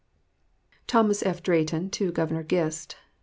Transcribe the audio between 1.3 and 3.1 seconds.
DRAYTON TO GOVERNOR GIST.